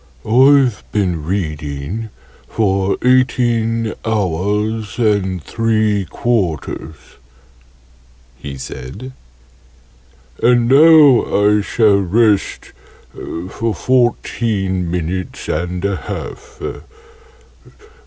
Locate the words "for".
2.47-2.97, 13.13-13.75